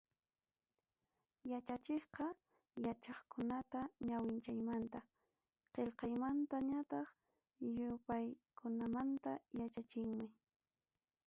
Yachachiqqa 1.51 2.25
yachakuqkunata 2.85 3.79
ñawinchaymanta, 4.07 4.99
qillqaymanta 5.73 6.55
ñataq 6.71 7.07
yupaykunamanta 7.75 9.31
yachachinmi. 9.59 10.25